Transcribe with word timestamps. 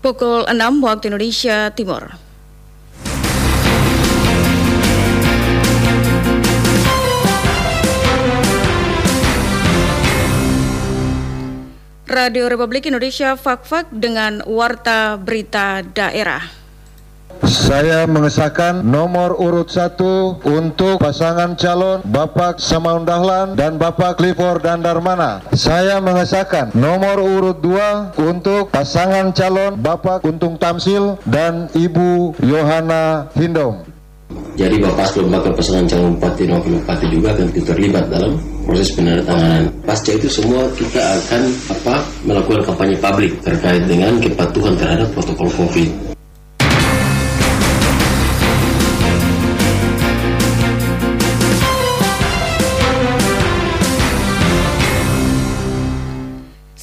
Pukul 0.00 0.48
6 0.48 0.80
waktu 0.80 1.12
Indonesia 1.12 1.68
Timur. 1.76 2.16
Radio 12.08 12.48
Republik 12.48 12.88
Indonesia 12.88 13.36
Fak-Fak 13.36 13.92
dengan 13.92 14.40
Warta 14.48 15.20
Berita 15.20 15.84
Daerah. 15.84 16.59
Saya 17.40 18.04
mengesahkan 18.04 18.84
nomor 18.84 19.34
urut 19.34 19.72
satu 19.72 20.38
untuk 20.44 21.00
pasangan 21.00 21.56
calon 21.56 22.04
Bapak 22.04 22.60
Samaun 22.62 23.08
Dahlan 23.08 23.58
dan 23.58 23.80
Bapak 23.80 24.20
Clifford 24.20 24.62
dan 24.62 24.84
Darmana. 24.84 25.40
Saya 25.56 25.98
mengesahkan 26.04 26.76
nomor 26.76 27.18
urut 27.18 27.58
dua 27.58 28.12
untuk 28.20 28.68
pasangan 28.68 29.32
calon 29.32 29.80
Bapak 29.80 30.22
Untung 30.28 30.60
Tamsil 30.60 31.16
dan 31.24 31.72
Ibu 31.72 32.38
Yohana 32.44 33.32
Hindom. 33.34 33.88
Jadi 34.60 34.76
Bapak 34.76 35.08
Paslon 35.08 35.32
bakal 35.32 35.56
pasangan 35.56 35.86
calon 35.88 36.20
bupati 36.20 36.42
dan 36.44 36.60
wakil 36.60 36.72
bupati 36.84 37.06
juga 37.08 37.28
akan 37.32 37.46
terlibat 37.50 38.04
dalam 38.12 38.32
proses 38.68 38.92
penandatanganan. 38.92 39.62
Pasca 39.88 40.10
itu 40.12 40.28
semua 40.28 40.68
kita 40.76 41.00
akan 41.00 41.42
apa 41.72 41.96
melakukan 42.28 42.62
kampanye 42.68 42.96
publik 43.00 43.32
terkait 43.40 43.82
dengan 43.88 44.20
kepatuhan 44.20 44.76
terhadap 44.76 45.08
protokol 45.16 45.48
COVID. 45.56 46.09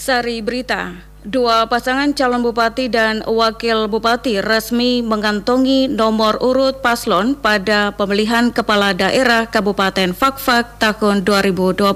Sari 0.07 0.39
Berita, 0.39 1.03
dua 1.27 1.67
pasangan 1.67 2.15
calon 2.15 2.39
bupati 2.39 2.87
dan 2.87 3.27
wakil 3.27 3.91
bupati 3.91 4.39
resmi 4.39 5.03
mengantongi 5.03 5.91
nomor 5.91 6.39
urut 6.39 6.79
paslon 6.79 7.35
pada 7.35 7.91
pemilihan 7.91 8.55
kepala 8.55 8.95
daerah 8.95 9.51
Kabupaten 9.51 10.15
Fakfak 10.15 10.79
tahun 10.79 11.27
2020. 11.27 11.91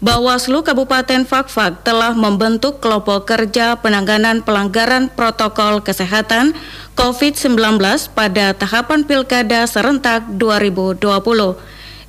Bawaslu 0.00 0.64
Kabupaten 0.64 1.28
Fakfak 1.28 1.84
telah 1.84 2.16
membentuk 2.16 2.80
kelompok 2.80 3.28
kerja 3.28 3.76
penanganan 3.76 4.40
pelanggaran 4.40 5.12
protokol 5.12 5.84
kesehatan 5.84 6.56
COVID-19 6.96 7.84
pada 8.16 8.56
tahapan 8.56 9.04
Pilkada 9.04 9.68
serentak 9.68 10.24
2020. 10.40 11.04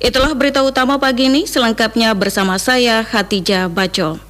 Itulah 0.00 0.32
berita 0.32 0.64
utama 0.64 0.96
pagi 0.96 1.28
ini, 1.28 1.44
selengkapnya 1.44 2.16
bersama 2.16 2.56
saya 2.56 3.04
Hatijah 3.04 3.68
Baco. 3.68 4.25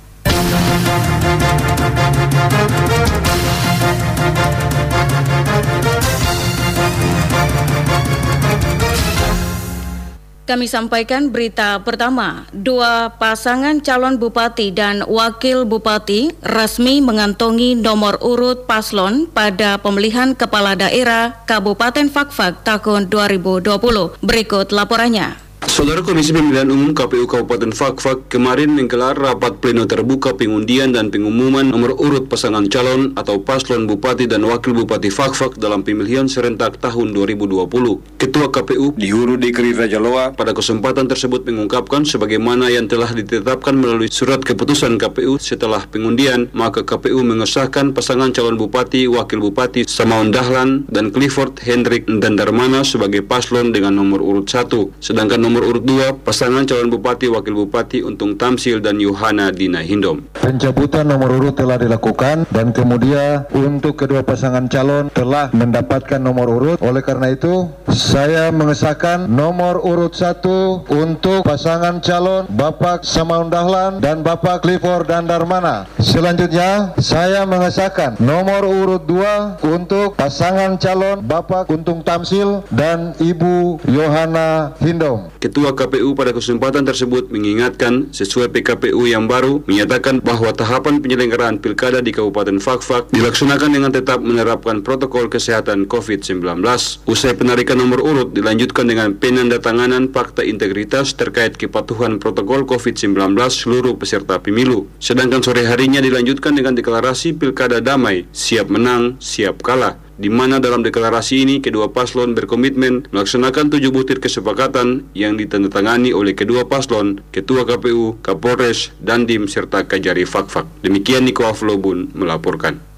Kami 10.46 10.70
sampaikan 10.70 11.34
berita 11.34 11.82
pertama, 11.82 12.46
dua 12.54 13.10
pasangan 13.18 13.82
calon 13.82 14.14
bupati 14.14 14.70
dan 14.70 15.02
wakil 15.02 15.66
bupati 15.66 16.30
resmi 16.38 17.02
mengantongi 17.02 17.74
nomor 17.74 18.22
urut 18.22 18.62
paslon 18.62 19.26
pada 19.26 19.74
pemilihan 19.82 20.38
kepala 20.38 20.78
daerah 20.78 21.42
Kabupaten 21.50 22.06
Fakfak 22.06 22.62
tahun 22.62 23.10
2020. 23.10 24.22
Berikut 24.22 24.70
laporannya. 24.70 25.45
Saudara 25.76 26.00
Komisi 26.00 26.32
Pemilihan 26.32 26.72
Umum 26.72 26.96
KPU 26.96 27.28
Kabupaten 27.28 27.68
Fakfak 27.68 28.32
kemarin 28.32 28.72
menggelar 28.72 29.12
rapat 29.12 29.60
pleno 29.60 29.84
terbuka 29.84 30.32
pengundian 30.32 30.88
dan 30.88 31.12
pengumuman 31.12 31.68
nomor 31.68 31.92
urut 32.00 32.32
pasangan 32.32 32.64
calon 32.72 33.12
atau 33.12 33.44
paslon 33.44 33.84
Bupati 33.84 34.24
dan 34.24 34.40
Wakil 34.48 34.72
Bupati 34.72 35.12
Fakfak 35.12 35.60
dalam 35.60 35.84
pemilihan 35.84 36.32
serentak 36.32 36.80
tahun 36.80 37.12
2020. 37.12 37.68
Ketua 38.16 38.48
KPU 38.48 38.96
di 38.96 39.12
Hulu 39.12 39.36
Dikri 39.36 39.76
Raja 39.76 40.00
Loa 40.00 40.32
pada 40.32 40.56
kesempatan 40.56 41.12
tersebut 41.12 41.44
mengungkapkan 41.44 42.08
sebagaimana 42.08 42.72
yang 42.72 42.88
telah 42.88 43.12
ditetapkan 43.12 43.76
melalui 43.76 44.08
surat 44.08 44.40
keputusan 44.40 44.96
KPU 44.96 45.36
setelah 45.36 45.84
pengundian, 45.84 46.48
maka 46.56 46.88
KPU 46.88 47.20
mengesahkan 47.20 47.92
pasangan 47.92 48.32
calon 48.32 48.56
Bupati, 48.56 49.04
Wakil 49.12 49.44
Bupati 49.44 49.84
Samaun 49.84 50.32
Dahlan 50.32 50.88
dan 50.88 51.12
Clifford 51.12 51.60
Hendrik 51.60 52.08
dan 52.08 52.40
Darmana 52.40 52.80
sebagai 52.80 53.20
paslon 53.20 53.76
dengan 53.76 53.92
nomor 53.92 54.24
urut 54.24 54.48
1, 54.48 54.72
sedangkan 55.04 55.44
nomor 55.44 55.65
urut 55.66 55.82
2 55.82 56.22
pasangan 56.22 56.62
calon 56.62 56.94
bupati 56.94 57.26
wakil 57.26 57.66
bupati 57.66 58.06
Untung 58.06 58.38
Tamsil 58.38 58.78
dan 58.78 59.02
Yohana 59.02 59.50
Dina 59.50 59.82
Hindom. 59.82 60.22
Pencabutan 60.38 61.10
nomor 61.10 61.34
urut 61.34 61.58
telah 61.58 61.74
dilakukan 61.74 62.46
dan 62.54 62.70
kemudian 62.70 63.50
untuk 63.50 63.98
kedua 63.98 64.22
pasangan 64.22 64.70
calon 64.70 65.10
telah 65.10 65.50
mendapatkan 65.50 66.22
nomor 66.22 66.46
urut. 66.46 66.78
Oleh 66.78 67.02
karena 67.02 67.34
itu, 67.34 67.66
saya 67.90 68.54
mengesahkan 68.54 69.26
nomor 69.26 69.82
urut 69.82 70.14
satu 70.14 70.86
untuk 70.86 71.42
pasangan 71.42 71.98
calon 71.98 72.46
Bapak 72.46 73.02
Samaun 73.02 73.50
Dahlan 73.50 73.98
dan 73.98 74.22
Bapak 74.22 74.62
Clifford 74.62 75.10
dan 75.10 75.26
Darmana. 75.26 75.90
Selanjutnya, 75.98 76.94
saya 77.02 77.42
mengesahkan 77.42 78.22
nomor 78.22 78.62
urut 78.70 79.02
dua 79.02 79.58
untuk 79.66 80.14
pasangan 80.14 80.78
calon 80.78 81.26
Bapak 81.26 81.74
Untung 81.74 82.06
Tamsil 82.06 82.62
dan 82.70 83.18
Ibu 83.18 83.82
Yohana 83.90 84.78
Hindom. 84.78 85.34
Ketua 85.42 85.55
KPU 85.56 86.12
pada 86.12 86.36
kesempatan 86.36 86.84
tersebut 86.84 87.32
mengingatkan 87.32 88.12
sesuai 88.12 88.52
PKPU 88.52 89.08
yang 89.08 89.24
baru 89.24 89.64
menyatakan 89.64 90.20
bahwa 90.20 90.52
tahapan 90.52 91.00
penyelenggaraan 91.00 91.56
pilkada 91.56 92.04
di 92.04 92.12
Kabupaten 92.12 92.60
Fakfak 92.60 93.08
dilaksanakan 93.16 93.70
dengan 93.72 93.88
tetap 93.88 94.20
menerapkan 94.20 94.84
protokol 94.84 95.32
kesehatan 95.32 95.88
COVID-19. 95.88 96.60
Usai 97.08 97.32
penarikan 97.32 97.80
nomor 97.80 98.04
urut 98.04 98.36
dilanjutkan 98.36 98.84
dengan 98.84 99.16
penandatanganan 99.16 100.12
fakta 100.12 100.44
integritas 100.44 101.16
terkait 101.16 101.56
kepatuhan 101.56 102.20
protokol 102.20 102.68
COVID-19 102.68 103.32
seluruh 103.48 103.96
peserta 103.96 104.36
pemilu. 104.36 104.84
Sedangkan 105.00 105.40
sore 105.40 105.64
harinya 105.64 106.04
dilanjutkan 106.04 106.52
dengan 106.52 106.76
deklarasi 106.76 107.32
pilkada 107.40 107.80
damai, 107.80 108.28
siap 108.36 108.68
menang, 108.68 109.16
siap 109.16 109.64
kalah 109.64 110.05
di 110.16 110.32
mana 110.32 110.56
dalam 110.56 110.80
deklarasi 110.80 111.44
ini 111.44 111.54
kedua 111.60 111.92
paslon 111.92 112.32
berkomitmen 112.32 113.08
melaksanakan 113.12 113.68
tujuh 113.68 113.92
butir 113.92 114.18
kesepakatan 114.18 115.04
yang 115.12 115.36
ditandatangani 115.36 116.16
oleh 116.16 116.32
kedua 116.32 116.64
paslon, 116.64 117.20
Ketua 117.30 117.68
KPU, 117.68 118.16
Kapolres, 118.24 118.96
Dandim, 118.96 119.44
serta 119.46 119.84
Kajari 119.84 120.24
Fakfak. 120.24 120.64
Demikian 120.80 121.28
Niko 121.28 121.44
Aflobun 121.44 122.12
melaporkan. 122.16 122.95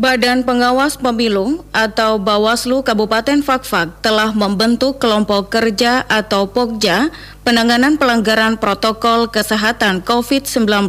Badan 0.00 0.48
Pengawas 0.48 0.96
Pemilu 0.96 1.60
atau 1.76 2.16
Bawaslu 2.16 2.80
Kabupaten 2.80 3.44
Fakfak 3.44 4.00
telah 4.00 4.32
membentuk 4.32 4.96
kelompok 4.96 5.52
kerja 5.52 6.08
atau 6.08 6.48
POKJA 6.48 7.12
penanganan 7.44 8.00
pelanggaran 8.00 8.56
protokol 8.56 9.28
kesehatan 9.28 10.00
COVID-19 10.00 10.88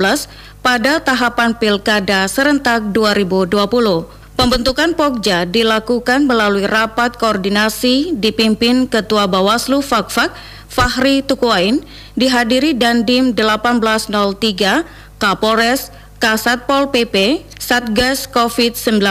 pada 0.64 1.04
tahapan 1.04 1.52
Pilkada 1.60 2.24
serentak 2.32 2.96
2020. 2.96 4.08
Pembentukan 4.40 4.96
Pokja 4.96 5.44
dilakukan 5.44 6.24
melalui 6.24 6.64
rapat 6.64 7.20
koordinasi 7.20 8.16
dipimpin 8.16 8.88
Ketua 8.88 9.28
Bawaslu 9.28 9.84
Fakfak 9.84 10.32
Fahri 10.72 11.20
Tukuain, 11.20 11.84
dihadiri 12.16 12.72
Dandim 12.80 13.36
1803, 13.36 14.88
Kapolres, 15.20 15.92
Kasatpol 16.22 16.94
PP, 16.94 17.42
Satgas 17.58 18.30
COVID-19, 18.30 19.02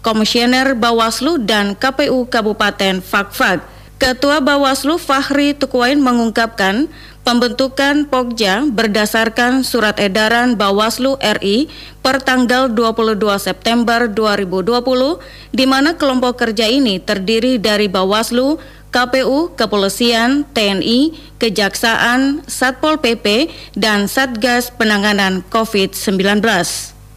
Komisioner 0.00 0.72
Bawaslu, 0.72 1.36
dan 1.36 1.76
KPU 1.76 2.24
Kabupaten 2.32 3.04
Fakfak. 3.04 3.60
Ketua 4.00 4.40
Bawaslu 4.40 4.96
Fahri 4.96 5.52
Tukuain 5.52 6.00
mengungkapkan 6.00 6.88
pembentukan 7.28 8.08
Pokja 8.08 8.64
berdasarkan 8.72 9.68
surat 9.68 10.00
edaran 10.00 10.56
Bawaslu 10.56 11.20
RI 11.20 11.68
per 12.00 12.24
tanggal 12.24 12.72
22 12.72 13.20
September 13.36 14.08
2020 14.08 15.20
di 15.52 15.64
mana 15.68 15.96
kelompok 15.96 16.40
kerja 16.40 16.68
ini 16.68 17.00
terdiri 17.00 17.60
dari 17.60 17.88
Bawaslu, 17.88 18.56
KPU, 18.90 19.52
Kepolisian, 19.54 20.48
TNI, 20.50 21.14
Kejaksaan, 21.36 22.46
Satpol 22.48 22.98
PP, 22.98 23.50
dan 23.76 24.08
Satgas 24.08 24.72
Penanganan 24.74 25.44
COVID-19 25.48 26.42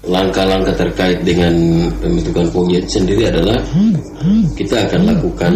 langkah-langkah 0.07 0.71
terkait 0.79 1.19
dengan 1.27 1.51
pembentukan 1.99 2.47
Pogja 2.55 2.79
sendiri 2.87 3.27
adalah 3.27 3.59
kita 4.55 4.87
akan 4.87 5.11
lakukan 5.11 5.53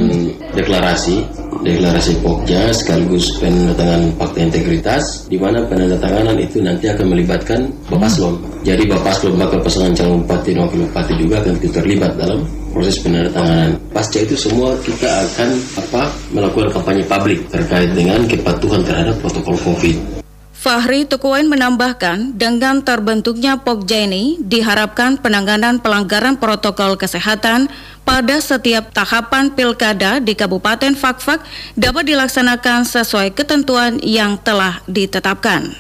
deklarasi 0.52 1.24
deklarasi 1.64 2.20
Pokja 2.20 2.76
sekaligus 2.76 3.40
penandatangan 3.40 4.12
fakta 4.20 4.40
integritas 4.44 5.04
di 5.32 5.40
mana 5.40 5.64
penandatanganan 5.64 6.36
itu 6.44 6.60
nanti 6.60 6.92
akan 6.92 7.16
melibatkan 7.16 7.72
Bapak 7.88 8.12
Slon. 8.12 8.36
Jadi 8.68 8.84
Bapak 8.84 9.16
Slon 9.16 9.40
bakal 9.40 9.64
pasangan 9.64 9.96
calon 9.96 10.20
bupati 10.28 10.52
dan 10.52 10.68
wakil 10.68 10.80
bupati 10.92 11.14
juga 11.16 11.36
akan 11.40 11.54
terlibat 11.64 12.12
dalam 12.20 12.40
proses 12.74 12.98
penandatanganan. 13.00 13.78
Pasca 13.94 14.20
itu 14.20 14.34
semua 14.34 14.74
kita 14.82 15.06
akan 15.06 15.50
apa 15.78 16.04
melakukan 16.34 16.74
kampanye 16.74 17.06
publik 17.06 17.46
terkait 17.54 17.94
dengan 17.94 18.26
kepatuhan 18.26 18.82
terhadap 18.82 19.16
protokol 19.22 19.56
COVID. 19.62 20.26
Fahri 20.64 21.04
Tukuain 21.04 21.44
menambahkan, 21.44 22.40
dengan 22.40 22.80
terbentuknya 22.80 23.60
Pokja 23.60 24.08
ini 24.08 24.40
diharapkan 24.40 25.20
penanganan 25.20 25.84
pelanggaran 25.84 26.40
protokol 26.40 26.96
kesehatan 26.96 27.68
pada 28.08 28.40
setiap 28.40 28.96
tahapan 28.96 29.52
pilkada 29.52 30.24
di 30.24 30.32
Kabupaten 30.32 30.96
Fakfak 30.96 31.44
dapat 31.76 32.08
dilaksanakan 32.08 32.88
sesuai 32.88 33.36
ketentuan 33.36 34.00
yang 34.00 34.40
telah 34.40 34.80
ditetapkan. 34.88 35.76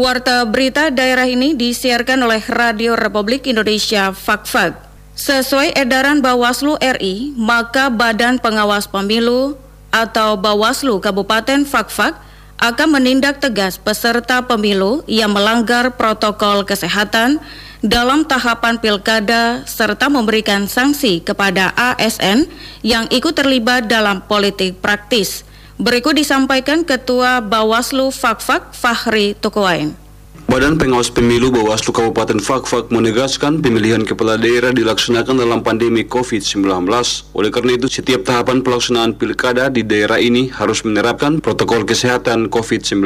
Warta 0.00 0.48
berita 0.48 0.88
daerah 0.88 1.28
ini 1.28 1.52
disiarkan 1.52 2.24
oleh 2.24 2.40
Radio 2.48 2.96
Republik 2.96 3.44
Indonesia 3.44 4.16
Fakfak. 4.16 4.72
Sesuai 5.12 5.76
edaran 5.76 6.24
Bawaslu 6.24 6.80
RI, 6.80 7.36
maka 7.36 7.92
Badan 7.92 8.40
Pengawas 8.40 8.88
Pemilu 8.88 9.60
atau 9.92 10.40
Bawaslu 10.40 11.04
Kabupaten 11.04 11.68
Fakfak 11.68 12.16
akan 12.56 12.96
menindak 12.96 13.44
tegas 13.44 13.76
peserta 13.76 14.40
pemilu 14.40 15.04
yang 15.04 15.36
melanggar 15.36 15.92
protokol 15.92 16.64
kesehatan 16.64 17.36
dalam 17.84 18.24
tahapan 18.24 18.80
pilkada 18.80 19.68
serta 19.68 20.08
memberikan 20.08 20.64
sanksi 20.64 21.20
kepada 21.20 21.76
ASN 21.76 22.48
yang 22.80 23.04
ikut 23.12 23.36
terlibat 23.36 23.84
dalam 23.84 24.24
politik 24.24 24.80
praktis. 24.80 25.44
Berikut 25.80 26.12
disampaikan 26.12 26.84
Ketua 26.84 27.40
Bawaslu 27.40 28.12
Fakfak 28.12 28.76
Fahri 28.76 29.32
Tukuain. 29.32 29.96
Badan 30.44 30.76
Pengawas 30.76 31.08
Pemilu 31.08 31.48
Bawaslu 31.48 31.96
Kabupaten 31.96 32.36
Fakfak 32.36 32.92
menegaskan 32.92 33.64
pemilihan 33.64 34.04
kepala 34.04 34.36
daerah 34.36 34.76
dilaksanakan 34.76 35.40
dalam 35.40 35.64
pandemi 35.64 36.04
COVID-19. 36.04 36.84
Oleh 37.32 37.48
karena 37.48 37.80
itu, 37.80 37.88
setiap 37.88 38.28
tahapan 38.28 38.60
pelaksanaan 38.60 39.16
pilkada 39.16 39.72
di 39.72 39.80
daerah 39.80 40.20
ini 40.20 40.52
harus 40.52 40.84
menerapkan 40.84 41.40
protokol 41.40 41.88
kesehatan 41.88 42.52
COVID-19. 42.52 43.00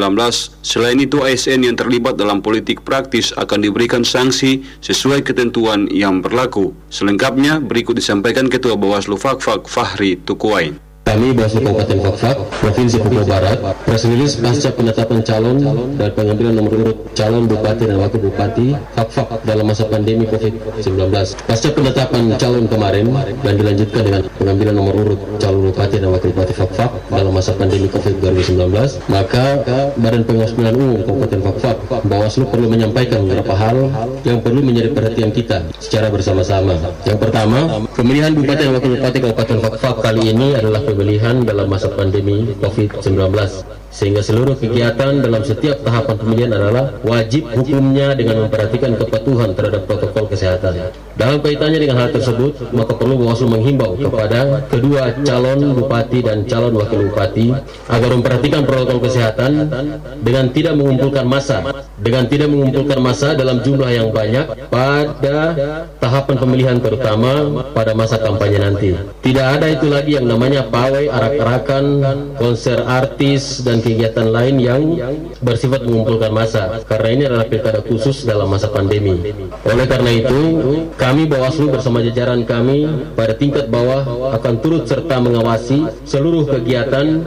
Selain 0.67 0.99
itu, 0.99 1.23
ASN 1.23 1.71
yang 1.71 1.79
terlibat 1.79 2.19
dalam 2.19 2.43
politik 2.43 2.83
praktis 2.83 3.31
akan 3.39 3.71
diberikan 3.71 4.03
sanksi 4.03 4.67
sesuai 4.83 5.23
ketentuan 5.23 5.87
yang 5.95 6.27
berlaku. 6.27 6.75
Selengkapnya, 6.91 7.63
berikut 7.63 7.95
disampaikan 8.03 8.51
Ketua 8.51 8.75
Bawaslu 8.75 9.15
Fakfak 9.15 9.71
Fahri 9.71 10.19
Tukuain. 10.19 10.84
Kami 11.15 11.31
Bawaslu 11.31 11.63
Kabupaten 11.63 11.99
Fakfak, 12.11 12.37
Provinsi 12.59 12.99
Papua 12.99 13.23
Barat, 13.23 13.63
press 13.87 14.03
release 14.03 14.35
pasca 14.35 14.75
penetapan 14.75 15.23
calon 15.23 15.63
dan 15.95 16.11
pengambilan 16.11 16.59
nomor 16.59 16.75
urut 16.75 16.99
calon 17.15 17.47
Bupati 17.47 17.87
dan 17.87 18.03
Wakil 18.03 18.19
Bupati 18.19 18.75
Fakfak 18.99 19.47
dalam 19.47 19.63
masa 19.63 19.87
pandemi 19.87 20.27
COVID-19. 20.27 21.15
Pasca 21.47 21.71
penetapan 21.71 22.35
calon 22.35 22.67
kemarin 22.67 23.15
dan 23.47 23.55
dilanjutkan 23.55 24.03
dengan 24.03 24.23
pengambilan 24.43 24.75
nomor 24.75 24.95
urut 25.07 25.21
calon 25.39 25.71
Bupati 25.71 26.03
dan 26.03 26.11
Wakil 26.11 26.35
Bupati 26.35 26.55
Fakfak 26.59 26.91
dalam 27.07 27.31
masa 27.31 27.55
pandemi 27.55 27.87
COVID-19, 27.87 28.75
maka 29.07 29.45
Badan 29.95 30.27
Pengawas 30.27 30.51
Pemilihan 30.51 30.75
Umum 30.83 30.99
Kabupaten 31.07 31.41
Fakfak, 31.47 31.77
Bawaslu 32.11 32.45
perlu 32.51 32.67
menyampaikan 32.67 33.23
beberapa 33.23 33.55
hal 33.55 33.87
yang 34.27 34.43
perlu 34.43 34.67
menjadi 34.67 34.91
perhatian 34.91 35.31
kita 35.31 35.63
secara 35.79 36.11
bersama-sama. 36.11 36.75
Yang 37.07 37.23
pertama, 37.23 37.87
pemilihan 37.95 38.35
Bupati 38.35 38.67
dan 38.67 38.75
Wakil 38.75 38.99
Bupati 38.99 39.19
Kabupaten 39.23 39.59
Fakfak 39.63 39.95
kali 40.03 40.35
ini 40.35 40.59
adalah 40.59 40.83
pemilihan 40.83 41.04
dalam 41.45 41.69
masa 41.69 41.93
pandemi 41.93 42.49
COVID-19 42.59 43.84
sehingga 43.95 44.27
seluruh 44.27 44.59
kegiatan 44.59 45.23
dalam 45.23 45.47
setiap 45.47 45.87
tahapan 45.87 46.19
pemilihan 46.19 46.51
adalah 46.51 46.99
wajib 47.07 47.47
hukumnya 47.55 48.19
dengan 48.19 48.43
memperhatikan 48.45 48.99
kepatuhan 48.99 49.55
terhadap 49.55 49.87
protokol 49.87 50.27
kesehatan. 50.27 50.91
Dalam 51.15 51.39
kaitannya 51.39 51.79
dengan 51.79 52.03
hal 52.03 52.11
tersebut, 52.11 52.75
maka 52.75 52.99
perlu 52.99 53.15
Bawaslu 53.23 53.55
menghimbau 53.55 53.95
kepada 53.95 54.67
kedua 54.67 55.15
calon 55.23 55.79
bupati 55.79 56.27
dan 56.27 56.43
calon 56.43 56.75
wakil 56.75 57.07
bupati 57.07 57.55
agar 57.87 58.11
memperhatikan 58.19 58.67
protokol 58.67 58.99
kesehatan 59.07 59.71
dengan 60.27 60.51
tidak 60.51 60.75
mengumpulkan 60.75 61.23
massa, 61.23 61.63
dengan 62.03 62.27
tidak 62.27 62.51
mengumpulkan 62.51 62.99
massa 62.99 63.39
dalam 63.39 63.63
jumlah 63.63 63.91
yang 63.95 64.11
banyak 64.11 64.67
pada 64.75 65.39
tahapan 66.03 66.35
pemilihan 66.35 66.77
terutama 66.83 67.63
pada 67.71 67.95
masa 67.95 68.19
kampanye 68.19 68.59
nanti. 68.59 68.91
Tidak 69.23 69.47
ada 69.47 69.71
itu 69.71 69.87
lagi 69.87 70.19
yang 70.19 70.27
namanya 70.27 70.67
pawai, 70.67 71.07
arak-arakan, 71.07 71.85
konser 72.43 72.83
artis 72.83 73.63
dan 73.63 73.84
kegiatan 73.85 74.33
lain 74.33 74.57
yang 74.57 74.83
bersifat 75.45 75.85
mengumpulkan 75.85 76.33
massa 76.33 76.81
karena 76.89 77.09
ini 77.13 77.23
adalah 77.29 77.45
pilkada 77.45 77.85
khusus 77.85 78.25
dalam 78.25 78.49
masa 78.49 78.73
pandemi. 78.73 79.21
Oleh 79.69 79.85
karena 79.85 80.11
itu, 80.17 80.41
kami 80.97 81.29
Bawaslu 81.29 81.69
bersama 81.69 82.01
jajaran 82.01 82.49
kami 82.49 82.89
pada 83.13 83.37
tingkat 83.37 83.69
bawah 83.69 84.33
akan 84.33 84.55
turut 84.65 84.89
serta 84.89 85.21
mengawasi 85.21 85.85
seluruh 86.09 86.49
kegiatan 86.49 87.21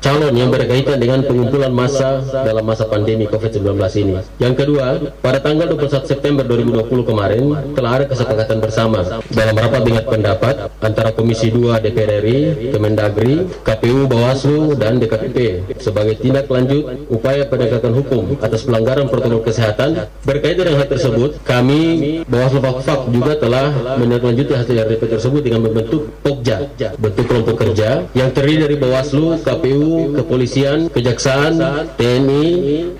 calon 0.00 0.32
yang 0.32 0.48
berkaitan 0.48 0.96
dengan 0.96 1.20
pengumpulan 1.20 1.70
massa 1.70 2.24
dalam 2.24 2.64
masa 2.64 2.88
pandemi 2.88 3.28
COVID-19 3.28 3.76
ini. 4.00 4.14
Yang 4.40 4.54
kedua, 4.64 4.86
pada 5.20 5.38
tanggal 5.44 5.68
21 5.76 6.08
September 6.08 6.44
2020 6.48 7.04
kemarin 7.04 7.44
telah 7.76 7.92
ada 8.00 8.04
kesepakatan 8.08 8.58
bersama 8.64 9.04
dalam 9.28 9.54
rapat 9.54 9.80
dengar 9.84 10.04
pendapat 10.08 10.54
antara 10.80 11.12
Komisi 11.12 11.52
2 11.52 11.84
DPR 11.84 12.24
RI, 12.24 12.40
Kemendagri, 12.72 13.44
KPU, 13.60 14.08
Bawaslu, 14.08 14.72
dan 14.80 14.96
DKPP 14.96 15.68
sebagai 15.76 16.16
tindak 16.16 16.48
lanjut 16.48 17.06
upaya 17.12 17.44
penegakan 17.44 17.92
hukum 17.92 18.40
atas 18.40 18.64
pelanggaran 18.64 19.06
protokol 19.12 19.44
kesehatan. 19.44 20.08
Berkaitan 20.24 20.64
dengan 20.64 20.80
hal 20.80 20.88
tersebut, 20.88 21.30
kami 21.44 21.80
Bawaslu 22.24 22.60
Fakfak 22.64 23.00
juga 23.12 23.36
telah 23.36 23.68
menindaklanjuti 24.00 24.52
hasil 24.56 24.76
RDP 24.80 25.02
tersebut 25.12 25.40
dengan 25.44 25.68
membentuk 25.68 26.08
POKJA, 26.24 26.96
bentuk 26.96 27.24
kelompok 27.28 27.56
kerja 27.68 28.08
yang 28.16 28.32
terdiri 28.32 28.64
dari 28.64 28.76
Bawaslu, 28.80 29.36
KPU, 29.44 29.89
kepolisian, 30.16 30.88
kejaksaan, 30.90 31.58
TNI, 31.96 32.46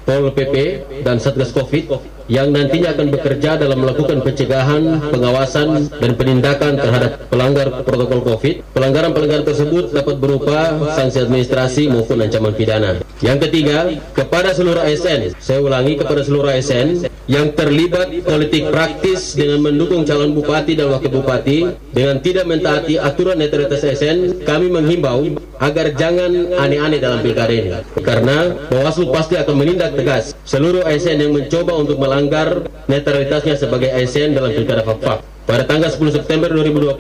Pol 0.05 0.31
PP, 0.35 0.55
dan 1.05 1.17
Satgas 1.19 1.51
COVID 1.55 2.20
yang 2.31 2.55
nantinya 2.55 2.95
akan 2.95 3.11
bekerja 3.11 3.59
dalam 3.59 3.83
melakukan 3.83 4.23
pencegahan, 4.23 5.03
pengawasan, 5.11 5.91
dan 5.99 6.15
penindakan 6.15 6.79
terhadap 6.79 7.27
pelanggar 7.27 7.83
protokol 7.83 8.23
COVID. 8.23 8.71
Pelanggaran-pelanggaran 8.71 9.43
tersebut 9.43 9.91
dapat 9.91 10.17
berupa 10.23 10.79
sanksi 10.95 11.27
administrasi 11.27 11.91
maupun 11.91 12.23
ancaman 12.23 12.55
pidana. 12.55 13.03
Yang 13.19 13.51
ketiga, 13.51 13.91
kepada 14.15 14.55
seluruh 14.55 14.81
ASN, 14.87 15.35
saya 15.43 15.59
ulangi 15.59 15.99
kepada 15.99 16.23
seluruh 16.23 16.55
ASN 16.55 17.11
yang 17.27 17.51
terlibat 17.53 18.09
politik 18.23 18.71
praktis 18.71 19.35
dengan 19.35 19.67
mendukung 19.67 20.07
calon 20.07 20.31
bupati 20.31 20.79
dan 20.79 20.95
wakil 20.95 21.11
bupati 21.21 21.67
dengan 21.91 22.23
tidak 22.23 22.47
mentaati 22.47 22.95
aturan 22.97 23.43
netralitas 23.43 23.83
ASN, 23.83 24.47
kami 24.47 24.71
menghimbau 24.71 25.35
agar 25.61 25.93
jangan 25.99 26.31
aneh-aneh 26.57 27.03
dalam 27.03 27.21
pilkada 27.21 27.53
ini. 27.53 27.71
Karena 28.01 28.55
Bawaslu 28.71 29.11
pasti 29.13 29.35
akan 29.37 29.55
menindak 29.59 29.99
tegas 29.99 30.33
seluruh 30.47 30.87
ASN 30.87 31.21
yang 31.21 31.33
mencoba 31.35 31.77
untuk 31.77 31.99
melanggar 31.99 32.20
melanggar 32.21 32.69
netralitasnya 32.85 33.57
sebagai 33.57 33.89
ASN 33.89 34.37
dalam 34.37 34.53
pilkada 34.53 34.85
Fakfak. 34.85 35.40
Pada 35.51 35.67
tanggal 35.67 35.91
10 35.91 36.15
September 36.15 36.47
2020 36.47 36.95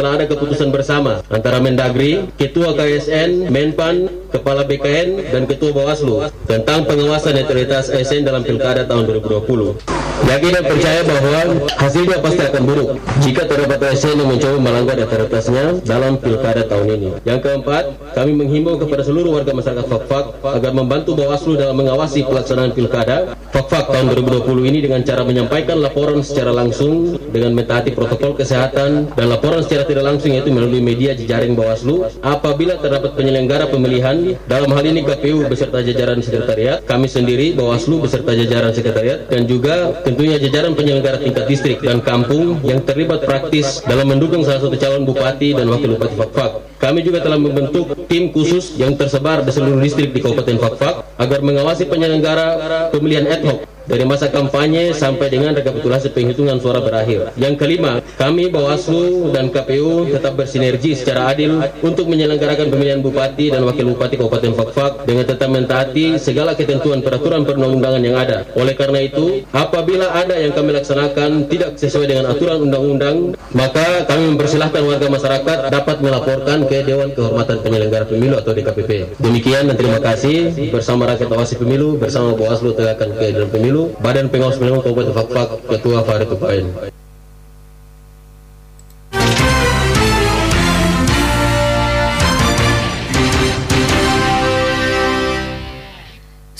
telah 0.00 0.16
ada 0.16 0.24
keputusan 0.24 0.72
bersama 0.72 1.20
antara 1.28 1.60
Mendagri, 1.60 2.24
Ketua 2.40 2.72
KSN, 2.72 3.52
Menpan, 3.52 4.08
Kepala 4.32 4.64
BKN, 4.64 5.28
dan 5.28 5.44
Ketua 5.44 5.76
Bawaslu 5.76 6.24
tentang 6.48 6.88
pengawasan 6.88 7.36
netralitas 7.36 7.92
ASN 7.92 8.24
dalam 8.24 8.48
Pilkada 8.48 8.88
tahun 8.88 9.12
2020. 9.12 9.76
Yakin 10.24 10.50
dan 10.56 10.64
percaya 10.64 11.00
bahwa 11.04 11.68
hasilnya 11.68 12.16
pasti 12.24 12.42
akan 12.46 12.62
buruk 12.64 12.88
jika 13.20 13.44
terdapat 13.44 13.92
ASN 13.92 14.24
yang 14.24 14.30
mencoba 14.32 14.56
melanggar 14.56 14.96
netralitasnya 14.96 15.84
dalam 15.84 16.16
Pilkada 16.16 16.64
tahun 16.64 16.96
ini. 16.96 17.10
Yang 17.28 17.40
keempat, 17.44 17.84
kami 18.16 18.32
menghimbau 18.32 18.80
kepada 18.80 19.04
seluruh 19.04 19.36
warga 19.36 19.52
masyarakat 19.52 19.84
Fakfak 19.84 20.40
agar 20.40 20.72
membantu 20.72 21.12
Bawaslu 21.12 21.60
dalam 21.60 21.76
mengawasi 21.76 22.24
pelaksanaan 22.24 22.72
Pilkada 22.72 23.36
Fakfak 23.52 23.92
tahun 23.92 24.16
2020 24.16 24.70
ini 24.70 24.78
dengan 24.80 25.04
cara 25.04 25.26
menyampaikan 25.28 25.76
laporan 25.82 26.24
secara 26.24 26.54
langsung 26.54 27.20
dengan 27.34 27.52
metode 27.52 27.81
menaati 27.82 27.98
protokol 27.98 28.38
kesehatan 28.38 29.10
dan 29.10 29.26
laporan 29.26 29.58
secara 29.66 29.82
tidak 29.82 30.06
langsung 30.06 30.30
yaitu 30.30 30.54
melalui 30.54 30.78
media 30.78 31.18
jejaring 31.18 31.58
Bawaslu 31.58 32.06
apabila 32.22 32.78
terdapat 32.78 33.18
penyelenggara 33.18 33.66
pemilihan 33.66 34.38
dalam 34.46 34.70
hal 34.70 34.86
ini 34.86 35.02
KPU 35.02 35.50
beserta 35.50 35.82
jajaran 35.82 36.22
sekretariat, 36.22 36.86
kami 36.86 37.10
sendiri 37.10 37.58
Bawaslu 37.58 38.06
beserta 38.06 38.30
jajaran 38.38 38.70
sekretariat 38.70 39.26
dan 39.26 39.50
juga 39.50 39.98
tentunya 40.06 40.38
jajaran 40.38 40.78
penyelenggara 40.78 41.18
tingkat 41.18 41.50
distrik 41.50 41.82
dan 41.82 41.98
kampung 41.98 42.62
yang 42.62 42.78
terlibat 42.86 43.26
praktis 43.26 43.82
dalam 43.82 44.06
mendukung 44.06 44.46
salah 44.46 44.62
satu 44.62 44.78
calon 44.78 45.02
bupati 45.02 45.58
dan 45.58 45.66
wakil 45.66 45.98
bupati 45.98 46.14
Fakfak. 46.14 46.50
Kami 46.78 47.02
juga 47.02 47.18
telah 47.22 47.38
membentuk 47.38 47.94
tim 48.06 48.30
khusus 48.30 48.78
yang 48.78 48.94
tersebar 48.94 49.42
di 49.42 49.50
seluruh 49.50 49.82
distrik 49.82 50.14
di 50.14 50.22
Kabupaten 50.22 50.58
Fakfak 50.58 50.94
agar 51.18 51.38
mengawasi 51.42 51.90
penyelenggara 51.90 52.90
pemilihan 52.94 53.26
ad 53.26 53.42
hoc 53.42 53.72
dari 53.92 54.08
masa 54.08 54.32
kampanye 54.32 54.96
sampai 54.96 55.28
dengan 55.28 55.52
rekapitulasi 55.52 56.16
penghitungan 56.16 56.56
suara 56.56 56.80
berakhir. 56.80 57.36
Yang 57.36 57.60
kelima, 57.60 58.00
kami 58.16 58.48
Bawaslu 58.48 59.28
dan 59.36 59.52
KPU 59.52 60.08
tetap 60.08 60.40
bersinergi 60.40 60.96
secara 60.96 61.36
adil 61.36 61.60
untuk 61.84 62.08
menyelenggarakan 62.08 62.72
pemilihan 62.72 63.04
bupati 63.04 63.52
dan 63.52 63.68
wakil 63.68 63.92
bupati 63.92 64.16
Kabupaten 64.16 64.52
Fakfak 64.56 65.04
dengan 65.04 65.28
tetap 65.28 65.52
mentaati 65.52 66.16
segala 66.16 66.56
ketentuan 66.56 67.04
peraturan 67.04 67.44
perundang-undangan 67.44 68.00
yang 68.00 68.16
ada. 68.16 68.48
Oleh 68.56 68.72
karena 68.72 69.04
itu, 69.04 69.44
apabila 69.52 70.08
ada 70.16 70.40
yang 70.40 70.56
kami 70.56 70.72
laksanakan 70.72 71.52
tidak 71.52 71.76
sesuai 71.76 72.08
dengan 72.08 72.32
aturan 72.32 72.64
undang-undang, 72.64 73.36
maka 73.52 74.08
kami 74.08 74.32
mempersilahkan 74.32 74.80
warga 74.88 75.06
masyarakat 75.12 75.58
dapat 75.68 75.96
melaporkan 76.00 76.64
ke 76.64 76.80
Dewan 76.88 77.12
Kehormatan 77.12 77.60
Penyelenggara 77.60 78.08
Pemilu 78.08 78.40
atau 78.40 78.56
DKPP. 78.56 79.20
Demikian 79.20 79.68
dan 79.68 79.76
terima 79.76 80.00
kasih 80.00 80.72
bersama 80.72 81.04
rakyat 81.12 81.28
awasi 81.28 81.60
pemilu, 81.60 82.00
bersama 82.00 82.32
Bawaslu 82.32 82.72
tegakkan 82.72 83.12
keadilan 83.18 83.50
pemilu, 83.52 83.81
Badan 83.98 84.30
Pengawas 84.30 84.60
Pemilu 84.60 84.84
Kabupaten 84.84 85.14
Fakfak, 85.16 85.48
Ketua 85.66 85.98
Farid 86.06 86.28
Tupain. 86.30 86.92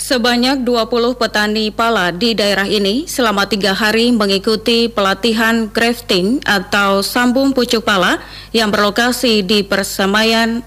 Sebanyak 0.03 0.61
20 0.61 1.17
petani 1.17 1.73
pala 1.73 2.13
di 2.13 2.37
daerah 2.37 2.69
ini 2.69 3.09
selama 3.09 3.49
tiga 3.49 3.73
hari 3.73 4.13
mengikuti 4.13 4.85
pelatihan 4.85 5.71
grafting 5.71 6.37
atau 6.43 7.01
sambung 7.01 7.49
pucuk 7.55 7.81
pala 7.81 8.21
yang 8.53 8.69
berlokasi 8.69 9.41
di 9.41 9.65
persemaian 9.65 10.61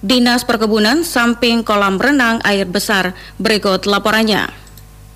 Dinas 0.00 0.48
Perkebunan 0.48 1.02
samping 1.02 1.60
kolam 1.60 2.00
renang 2.00 2.40
air 2.40 2.64
besar. 2.64 3.12
Berikut 3.42 3.84
laporannya. 3.90 4.69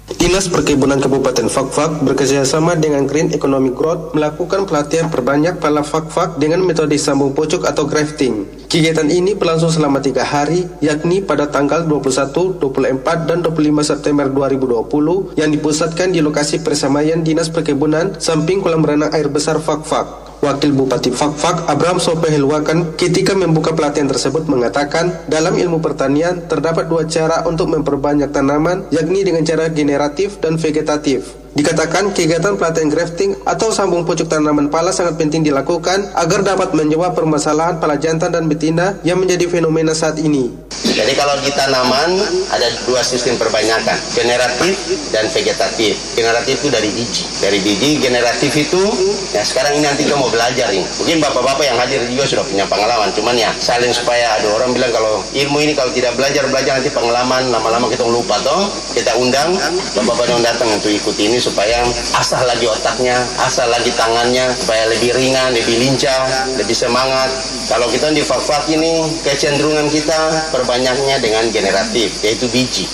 Dinas 0.05 0.53
Perkebunan 0.53 1.01
Kabupaten 1.01 1.49
Fakfak 1.49 2.05
bekerjasama 2.05 2.77
dengan 2.77 3.09
Green 3.09 3.33
Economic 3.33 3.73
Growth 3.73 4.13
melakukan 4.13 4.69
pelatihan 4.69 5.09
perbanyak 5.09 5.57
pala 5.57 5.81
Fakfak 5.81 6.37
dengan 6.37 6.61
metode 6.61 6.93
sambung 7.01 7.33
pucuk 7.33 7.65
atau 7.65 7.89
grafting. 7.89 8.45
Kegiatan 8.69 9.09
ini 9.09 9.33
berlangsung 9.33 9.73
selama 9.73 10.05
tiga 10.05 10.21
hari, 10.21 10.69
yakni 10.85 11.25
pada 11.25 11.49
tanggal 11.49 11.89
21, 11.89 12.61
24, 12.61 13.25
dan 13.25 13.41
25 13.41 13.81
September 13.81 14.29
2020 14.29 15.41
yang 15.41 15.49
dipusatkan 15.49 16.13
di 16.13 16.21
lokasi 16.21 16.61
persamaian 16.61 17.25
Dinas 17.25 17.49
Perkebunan 17.49 18.21
samping 18.21 18.61
kolam 18.61 18.85
renang 18.85 19.09
air 19.09 19.33
besar 19.33 19.57
Fakfak. 19.57 20.34
Wakil 20.45 20.77
Bupati 20.77 21.09
Fakfak 21.09 21.65
Abraham 21.73 21.97
Sopehilwakan 21.97 23.01
ketika 23.01 23.33
membuka 23.33 23.73
pelatihan 23.73 24.13
tersebut 24.13 24.45
mengatakan 24.45 25.25
dalam 25.25 25.57
ilmu 25.57 25.81
pertanian 25.81 26.45
terdapat 26.45 26.85
dua 26.85 27.09
cara 27.09 27.49
untuk 27.49 27.73
memperbanyak 27.73 28.29
tanaman 28.29 28.85
yakni 28.93 29.25
dengan 29.25 29.41
cara 29.49 29.73
generatif 29.73 30.37
dan 30.45 30.61
vegetatif. 30.61 31.44
Dikatakan 31.55 32.11
kegiatan 32.11 32.59
pelatihan 32.59 32.91
grafting 32.91 33.39
atau 33.47 33.71
sambung 33.71 34.03
pucuk 34.03 34.27
tanaman 34.27 34.67
pala 34.67 34.91
sangat 34.91 35.15
penting 35.15 35.47
dilakukan 35.47 36.11
agar 36.19 36.43
dapat 36.43 36.75
menjawab 36.75 37.15
permasalahan 37.15 37.79
pala 37.79 37.95
jantan 37.95 38.35
dan 38.35 38.51
betina 38.51 38.99
yang 39.07 39.23
menjadi 39.23 39.47
fenomena 39.47 39.95
saat 39.95 40.19
ini. 40.19 40.51
Jadi 40.95 41.15
kalau 41.15 41.35
di 41.43 41.51
tanaman 41.55 42.11
ada 42.51 42.69
dua 42.87 43.03
sistem 43.07 43.39
perbanyakan, 43.39 43.95
generatif 44.15 44.75
dan 45.15 45.31
vegetatif. 45.31 45.95
Generatif 46.19 46.59
itu 46.59 46.71
dari 46.75 46.91
biji. 46.91 47.23
Dari 47.39 47.59
biji 47.63 48.03
generatif 48.03 48.51
itu 48.55 48.83
ya 49.31 49.43
sekarang 49.47 49.79
ini 49.79 49.87
nanti 49.87 50.07
kita 50.07 50.19
mau 50.19 50.31
belajar 50.31 50.75
ini. 50.75 50.83
Mungkin 51.03 51.23
bapak-bapak 51.23 51.65
yang 51.67 51.79
hadir 51.79 52.03
juga 52.11 52.27
sudah 52.27 52.45
punya 52.47 52.67
pengalaman, 52.67 53.11
cuman 53.15 53.35
ya 53.39 53.51
saling 53.63 53.95
supaya 53.95 54.39
ada 54.39 54.51
orang 54.55 54.75
bilang 54.75 54.91
kalau 54.91 55.23
ilmu 55.35 55.59
ini 55.63 55.75
kalau 55.75 55.91
tidak 55.95 56.15
belajar 56.19 56.47
belajar 56.51 56.83
nanti 56.83 56.91
pengalaman 56.91 57.43
lama-lama 57.51 57.87
kita 57.91 58.03
lupa 58.07 58.39
toh. 58.43 58.67
Kita 58.95 59.15
undang 59.19 59.55
bapak-bapak 59.95 60.27
yang 60.31 60.43
datang 60.43 60.71
untuk 60.75 60.91
ikut 60.91 61.17
ini 61.19 61.43
supaya 61.45 61.85
asah 62.17 62.41
lagi 62.49 62.65
otaknya, 62.65 63.21
asah 63.45 63.69
lagi 63.69 63.93
tangannya, 63.93 64.49
supaya 64.57 64.89
lebih 64.89 65.13
ringan, 65.13 65.53
lebih 65.53 65.77
lincah, 65.77 66.49
lebih 66.57 66.73
semangat. 66.73 67.29
Kalau 67.69 67.85
kita 67.93 68.09
di 68.17 68.25
fak 68.25 68.65
ini, 68.73 69.05
kecenderungan 69.21 69.93
kita 69.93 70.49
perbanyaknya 70.49 71.21
dengan 71.21 71.45
generatif, 71.53 72.17
yaitu 72.25 72.49
biji. 72.49 72.89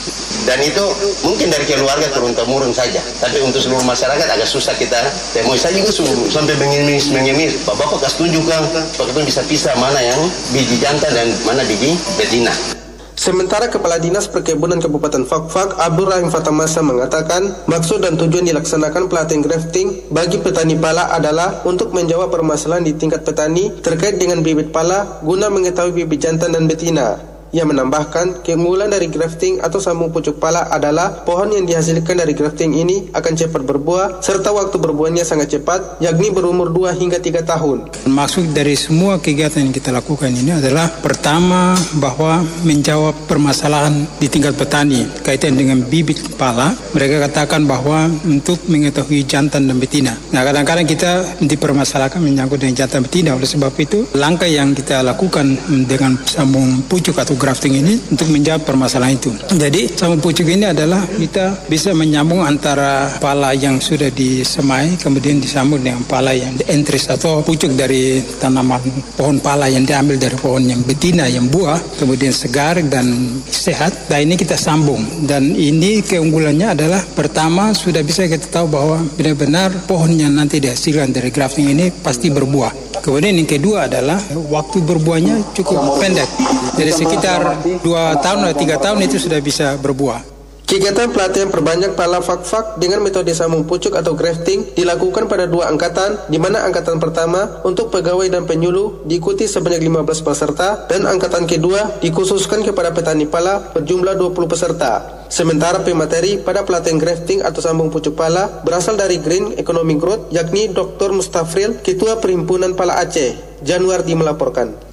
Dan 0.48 0.58
itu 0.64 0.82
mungkin 1.22 1.52
dari 1.52 1.68
keluarga 1.68 2.08
turun-temurun 2.10 2.72
saja. 2.72 2.98
Tapi 3.20 3.44
untuk 3.44 3.60
seluruh 3.60 3.84
masyarakat 3.84 4.24
agak 4.24 4.48
susah 4.48 4.72
kita 4.74 4.98
temui. 5.36 5.60
Saya 5.60 5.76
juga 5.76 5.92
sampai 6.32 6.56
mengemis, 6.56 7.12
mengemis. 7.12 7.60
Bapak-bapak 7.68 8.08
setuju 8.08 8.40
kan? 8.48 8.64
Bapak 8.96 9.20
bisa 9.22 9.44
pisah 9.44 9.76
mana 9.76 10.00
yang 10.00 10.20
biji 10.50 10.80
jantan 10.80 11.12
dan 11.12 11.28
mana 11.44 11.60
biji 11.68 11.92
betina. 12.16 12.79
Sementara 13.20 13.68
Kepala 13.68 14.00
Dinas 14.00 14.32
Perkebunan 14.32 14.80
Kabupaten 14.80 15.28
Fakfak, 15.28 15.76
Abu 15.76 16.08
Rahim 16.08 16.32
Fatamasa 16.32 16.80
mengatakan, 16.80 17.52
maksud 17.68 18.00
dan 18.00 18.16
tujuan 18.16 18.48
dilaksanakan 18.48 19.12
pelatihan 19.12 19.44
grafting 19.44 20.08
bagi 20.08 20.40
petani 20.40 20.72
pala 20.72 21.12
adalah 21.12 21.60
untuk 21.68 21.92
menjawab 21.92 22.32
permasalahan 22.32 22.80
di 22.80 22.96
tingkat 22.96 23.20
petani 23.20 23.76
terkait 23.84 24.16
dengan 24.16 24.40
bibit 24.40 24.72
pala 24.72 25.20
guna 25.20 25.52
mengetahui 25.52 26.00
bibit 26.00 26.24
jantan 26.24 26.56
dan 26.56 26.64
betina. 26.64 27.20
Ia 27.50 27.66
menambahkan, 27.66 28.46
keunggulan 28.46 28.94
dari 28.94 29.10
grafting 29.10 29.58
atau 29.58 29.82
sambung 29.82 30.14
pucuk 30.14 30.38
pala 30.38 30.70
adalah 30.70 31.26
pohon 31.26 31.50
yang 31.50 31.66
dihasilkan 31.66 32.22
dari 32.22 32.30
grafting 32.30 32.78
ini 32.78 33.10
akan 33.10 33.32
cepat 33.34 33.66
berbuah 33.66 34.22
serta 34.22 34.54
waktu 34.54 34.78
berbuahnya 34.78 35.26
sangat 35.26 35.58
cepat, 35.58 35.98
yakni 35.98 36.30
berumur 36.30 36.70
2 36.70 36.94
hingga 36.94 37.18
3 37.18 37.42
tahun. 37.42 38.06
Maksud 38.06 38.54
dari 38.54 38.78
semua 38.78 39.18
kegiatan 39.18 39.66
yang 39.66 39.74
kita 39.74 39.90
lakukan 39.90 40.30
ini 40.30 40.62
adalah 40.62 40.86
pertama 41.02 41.74
bahwa 41.98 42.38
menjawab 42.62 43.18
permasalahan 43.26 44.06
di 44.22 44.30
tingkat 44.30 44.54
petani 44.54 45.10
kaitan 45.26 45.58
dengan 45.58 45.82
bibit 45.82 46.22
pala. 46.38 46.70
Mereka 46.94 47.18
katakan 47.26 47.66
bahwa 47.66 48.06
untuk 48.30 48.62
mengetahui 48.70 49.26
jantan 49.26 49.66
dan 49.66 49.82
betina. 49.82 50.14
Nah 50.30 50.46
kadang-kadang 50.46 50.86
kita 50.86 51.42
dipermasalahkan 51.42 52.22
menyangkut 52.22 52.62
dengan 52.62 52.86
jantan 52.86 53.02
betina. 53.02 53.34
Oleh 53.34 53.50
sebab 53.50 53.74
itu 53.74 54.06
langkah 54.14 54.46
yang 54.46 54.70
kita 54.70 55.02
lakukan 55.02 55.58
dengan 55.90 56.14
sambung 56.22 56.86
pucuk 56.86 57.18
atau 57.18 57.39
grafting 57.40 57.80
ini 57.80 57.96
untuk 58.12 58.28
menjawab 58.28 58.68
permasalahan 58.68 59.16
itu. 59.16 59.32
Jadi 59.56 59.88
sama 59.96 60.20
pucuk 60.20 60.44
ini 60.44 60.68
adalah 60.68 61.08
kita 61.08 61.64
bisa 61.64 61.96
menyambung 61.96 62.44
antara 62.44 63.08
pala 63.16 63.56
yang 63.56 63.80
sudah 63.80 64.12
disemai 64.12 65.00
kemudian 65.00 65.40
disambung 65.40 65.80
dengan 65.80 66.04
pala 66.04 66.36
yang 66.36 66.52
entris 66.68 67.08
atau 67.08 67.40
pucuk 67.40 67.72
dari 67.72 68.20
tanaman 68.36 68.84
pohon 69.16 69.40
pala 69.40 69.72
yang 69.72 69.88
diambil 69.88 70.20
dari 70.20 70.36
pohon 70.36 70.68
yang 70.68 70.84
betina 70.84 71.24
yang 71.24 71.48
buah 71.48 71.80
kemudian 71.96 72.34
segar 72.36 72.76
dan 72.84 73.40
sehat. 73.48 74.12
Nah 74.12 74.20
ini 74.20 74.36
kita 74.36 74.60
sambung 74.60 75.24
dan 75.24 75.56
ini 75.56 76.04
keunggulannya 76.04 76.76
adalah 76.76 77.00
pertama 77.00 77.72
sudah 77.72 78.04
bisa 78.04 78.26
kita 78.26 78.50
tahu 78.50 78.66
bahwa 78.68 78.98
benar-benar 79.14 79.72
pohon 79.86 80.10
yang 80.12 80.34
nanti 80.34 80.58
dihasilkan 80.58 81.14
dari 81.14 81.30
grafting 81.30 81.70
ini 81.70 81.88
pasti 81.88 82.28
berbuah. 82.28 82.90
Kemudian 83.00 83.32
yang 83.32 83.48
kedua 83.48 83.86
adalah 83.88 84.18
waktu 84.50 84.82
berbuahnya 84.84 85.56
cukup 85.56 86.02
pendek. 86.02 86.28
Jadi 86.76 86.90
sekitar 86.92 87.29
sekitar 87.30 87.82
dua 87.84 88.02
tahun 88.18 88.38
atau 88.50 88.56
tiga 88.58 88.76
tahun 88.80 88.98
itu 89.06 89.16
sudah 89.20 89.38
bisa 89.38 89.78
berbuah. 89.78 90.40
Kegiatan 90.70 91.10
pelatihan 91.10 91.50
perbanyak 91.50 91.98
pala 91.98 92.22
fak-fak 92.22 92.78
dengan 92.78 93.02
metode 93.02 93.34
sambung 93.34 93.66
pucuk 93.66 93.90
atau 93.90 94.14
grafting 94.14 94.70
dilakukan 94.78 95.26
pada 95.26 95.50
dua 95.50 95.66
angkatan, 95.66 96.30
di 96.30 96.38
mana 96.38 96.62
angkatan 96.62 97.02
pertama 97.02 97.58
untuk 97.66 97.90
pegawai 97.90 98.30
dan 98.30 98.46
penyuluh 98.46 99.02
diikuti 99.02 99.50
sebanyak 99.50 99.82
15 99.82 100.22
peserta 100.22 100.86
dan 100.86 101.10
angkatan 101.10 101.50
kedua 101.50 101.98
dikhususkan 101.98 102.62
kepada 102.62 102.94
petani 102.94 103.26
pala 103.26 103.74
berjumlah 103.74 104.14
20 104.14 104.46
peserta. 104.46 105.26
Sementara 105.26 105.82
pemateri 105.82 106.38
pada 106.38 106.62
pelatihan 106.62 107.02
grafting 107.02 107.42
atau 107.42 107.58
sambung 107.58 107.90
pucuk 107.90 108.14
pala 108.14 108.62
berasal 108.62 108.94
dari 108.94 109.18
Green 109.18 109.58
Economic 109.58 109.98
Growth 109.98 110.30
yakni 110.30 110.70
Dr. 110.70 111.10
Mustafril, 111.10 111.82
Ketua 111.82 112.22
Perhimpunan 112.22 112.78
Pala 112.78 113.02
Aceh. 113.02 113.58
Januardi 113.66 114.14
melaporkan. 114.14 114.89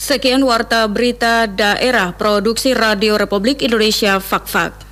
Sekian 0.00 0.40
warta 0.48 0.88
berita 0.88 1.44
daerah 1.44 2.16
produksi 2.16 2.72
Radio 2.72 3.20
Republik 3.20 3.60
Indonesia 3.60 4.16
Fakfak. 4.16 4.72
-Fak. 4.72 4.89